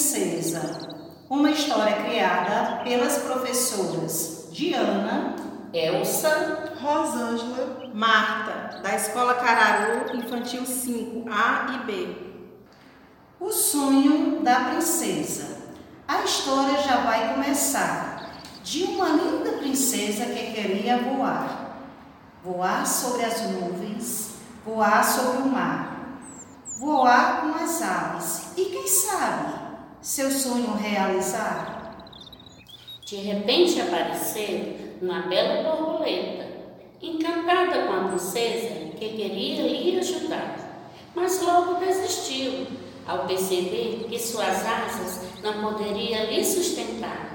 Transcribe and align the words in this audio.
Princesa, 0.00 0.78
uma 1.28 1.50
história 1.50 2.04
criada 2.04 2.82
pelas 2.82 3.18
professoras 3.18 4.48
Diana, 4.50 5.36
Elsa, 5.74 6.72
Rosângela, 6.80 7.90
Marta, 7.92 8.78
da 8.78 8.96
Escola 8.96 9.34
Cararu 9.34 10.16
Infantil 10.16 10.64
5, 10.64 11.28
A 11.30 11.74
e 11.74 11.84
B. 11.84 12.16
O 13.38 13.52
sonho 13.52 14.40
da 14.40 14.60
princesa. 14.70 15.58
A 16.08 16.22
história 16.22 16.80
já 16.80 16.96
vai 17.02 17.34
começar. 17.34 18.30
De 18.64 18.84
uma 18.84 19.10
linda 19.10 19.52
princesa 19.58 20.24
que 20.24 20.54
queria 20.54 20.96
voar. 20.96 21.76
Voar 22.42 22.86
sobre 22.86 23.22
as 23.26 23.42
nuvens, 23.42 24.30
voar 24.64 25.04
sobre 25.04 25.42
o 25.42 25.46
mar. 25.46 26.16
Voar 26.78 27.42
com 27.42 27.62
as 27.62 27.82
aves. 27.82 28.52
E 28.56 28.64
quem 28.64 28.88
sabe 28.88 29.69
seu 30.02 30.30
sonho 30.30 30.74
realizar? 30.76 32.06
De 33.04 33.16
repente 33.16 33.80
apareceu 33.80 34.76
uma 35.02 35.22
bela 35.22 35.62
borboleta, 35.62 36.46
encantada 37.02 37.86
com 37.86 37.92
a 37.92 38.08
princesa 38.08 38.68
que 38.98 39.08
queria 39.08 39.62
lhe 39.62 39.98
ajudar, 39.98 40.56
mas 41.14 41.42
logo 41.42 41.74
desistiu 41.74 42.66
ao 43.06 43.26
perceber 43.26 44.06
que 44.08 44.18
suas 44.18 44.64
asas 44.64 45.20
não 45.42 45.60
poderiam 45.60 46.26
lhe 46.26 46.44
sustentar. 46.44 47.30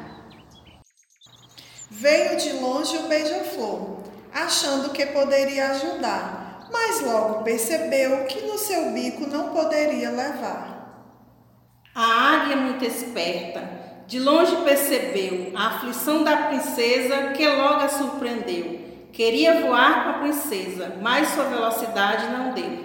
Veio 1.91 2.37
de 2.37 2.53
longe 2.53 2.97
o 2.97 3.07
beija-flor, 3.07 3.99
achando 4.33 4.89
que 4.89 5.05
poderia 5.07 5.71
ajudar, 5.71 6.67
mas 6.71 7.01
logo 7.01 7.43
percebeu 7.43 8.25
que 8.25 8.41
no 8.41 8.57
seu 8.57 8.91
bico 8.91 9.27
não 9.27 9.49
poderia 9.49 10.09
levar. 10.09 10.75
A 11.97 12.33
águia 12.33 12.57
muito 12.57 12.83
esperta 12.83 13.63
de 14.05 14.19
longe 14.19 14.53
percebeu 14.65 15.53
a 15.55 15.67
aflição 15.67 16.25
da 16.25 16.35
princesa 16.35 17.27
que 17.27 17.47
logo 17.47 17.79
a 17.79 17.87
surpreendeu. 17.87 18.81
Queria 19.13 19.61
voar 19.61 20.03
com 20.03 20.09
a 20.09 20.13
princesa, 20.23 20.97
mas 21.01 21.29
sua 21.29 21.45
velocidade 21.45 22.27
não 22.33 22.51
deu. 22.51 22.83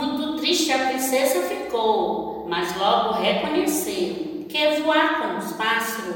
Muito 0.00 0.36
triste 0.36 0.70
a 0.70 0.86
princesa 0.86 1.40
ficou, 1.48 2.46
mas 2.48 2.76
logo 2.76 3.14
reconheceu 3.14 4.46
que 4.48 4.80
voar 4.80 5.22
com 5.22 5.38
os 5.38 5.52
pássaros 5.54 6.14
é 6.14 6.15